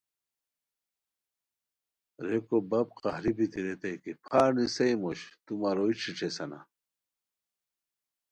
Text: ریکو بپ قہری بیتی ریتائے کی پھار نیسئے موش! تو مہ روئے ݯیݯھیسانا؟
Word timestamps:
ریکو 2.27 2.57
بپ 2.69 2.87
قہری 3.03 3.31
بیتی 3.37 3.59
ریتائے 3.65 3.95
کی 4.03 4.11
پھار 4.25 4.49
نیسئے 4.57 4.89
موش! 5.01 5.19
تو 5.43 5.51
مہ 5.61 5.71
روئے 5.75 5.95
ݯیݯھیسانا؟ 6.01 6.59